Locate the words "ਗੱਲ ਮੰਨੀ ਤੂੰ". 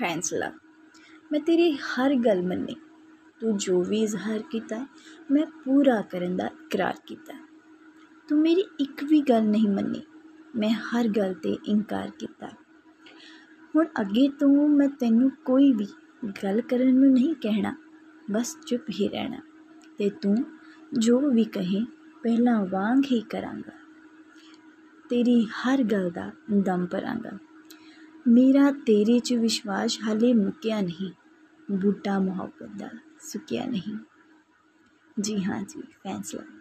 2.14-3.56